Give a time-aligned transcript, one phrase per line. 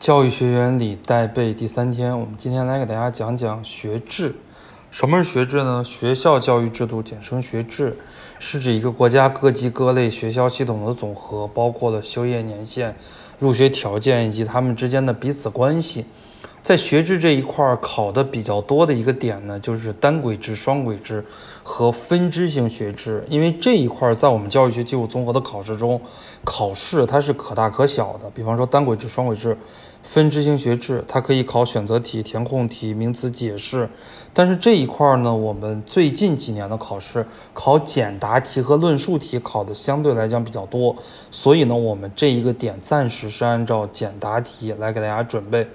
[0.00, 4.34] 教育学原理带背第三天，我们今天来给大家讲讲学制。
[4.90, 5.82] 什么是学制呢？
[5.82, 7.96] 学校教育制度简称学制，
[8.38, 12.94] 是指一个国家各级各类学校系统的总和，包括了修业年限、
[13.38, 16.04] 入学条件以及他们之间的彼此关系。
[16.64, 21.22] 在学制这一块考的比较多的一个点呢，就是单轨制、双轨制
[21.62, 23.22] 和分支型学制。
[23.28, 26.00] 因为这一块在我们教育学基础综合的考试中，
[26.42, 28.30] 考试它是可大可小的。
[28.30, 29.54] 比方说单轨制、双轨制、
[30.02, 33.86] 分支型学制，它可以考选择题、填空题、名词解释。
[34.32, 40.96] 但是这一块呢，我们最近几年的考试考简答题和论述题考的相对来讲比较多，
[41.30, 45.68] 所以呢，我们这一个点暂时是按照简答题来给大家准备。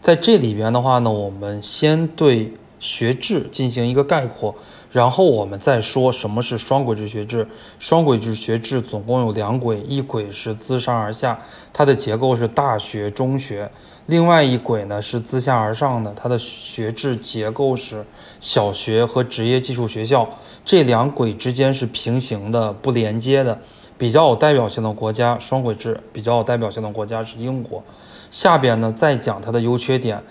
[0.00, 4.52] 在这里边的话呢，我们先对学制进行一个概括，
[4.90, 7.46] 然后我们再说什么是双轨制学制。
[7.78, 11.38] 双轨制学制总共有两轨，一轨是自上而下，
[11.72, 13.68] 它的结构是大学、中学；
[14.06, 18.04] 另外一轨呢是自下而上的，它的学制结构是
[18.40, 20.28] 小学和职业技术学校。
[20.64, 23.56] 这两轨之间是平行的，不连接的。
[23.98, 27.84] 比较有代表性的国家，双轨制比较有代表性的国家是英国。
[28.30, 30.22] 下边呢再讲它的优缺点。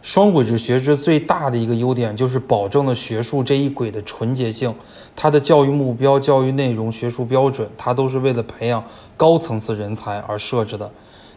[0.00, 4.74] 双轨制学制最大的一个优点就是保证了学术这一轨的纯洁性，
[5.14, 8.82] 它的教育目标、教育内容、学术标准，它都是为了培养
[9.16, 10.90] 高层次人才而设置的。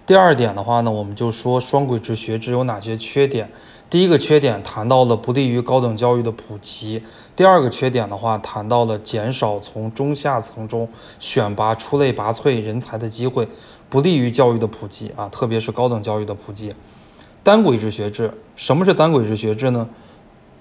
[0.05, 3.49] 第二点的话呢，我们就说双轨制学制有哪些缺点。
[3.89, 7.01] 第一个缺点谈到了不利于高等教育的普及。
[7.35, 10.87] 第二个缺点的话，谈到了减少从中下层中
[11.19, 13.47] 选拔出类拔萃人才的机会，
[13.89, 16.71] 不利于教育的普及啊，特别是高等教育的普及。
[17.43, 19.89] 单轨制学制，什么是单轨制学制呢？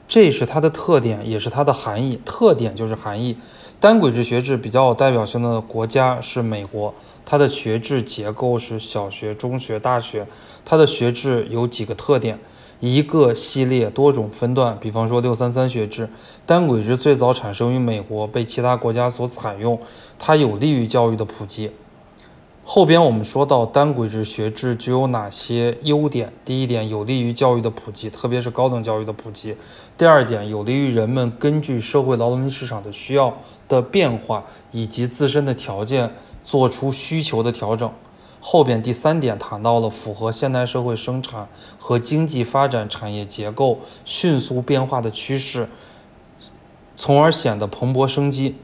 [0.08, 2.18] 这是它的特点，也是它的含义。
[2.24, 3.36] 特点就是含义。
[3.78, 10.26] 单轨制学制比较有代表性的国家是美国，它的学制结构是小学、中学、大学。
[10.64, 12.38] 它的学制有几个特点。
[12.80, 16.08] 一个系列多种分段，比方说六三三学制，
[16.46, 19.78] 单轨制最早产生于美国，被其他国家所采用，
[20.18, 21.70] 它有利于教育的普及。
[22.72, 26.32] 后边我们说到单轨制学制具有哪些优点？
[26.44, 29.54] 第一点，有利于教育的普及，特别是高等教育的普及；
[29.98, 33.36] 第二点，有利于人们根据社会劳动力市场的需要
[33.66, 36.14] 的变化以及自身的条件
[36.44, 37.90] 做出需求的调整。
[38.40, 45.68] 后边第三点谈到了符合现代社会生产和经济发展产业结构迅速变化的趋势，
[46.96, 48.54] 从而显得蓬勃生机。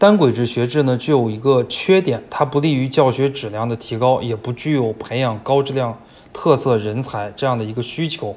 [0.00, 6.00] 单轨制学制呢，具有一个缺点，它不利于教学质量的提高，也不具有培养高质量
[6.32, 8.34] 特色人才这样的一个需求。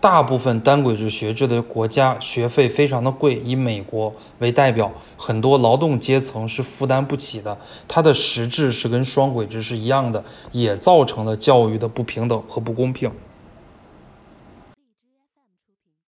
[0.00, 7.56] 大部分单轨制学制的国家学费非常的贵，以美国为代表，很多劳动阶层是负担不起的。
[7.86, 13.08] 它的实质是跟双轨制是一样的，也造成了教育的不平等和不公平。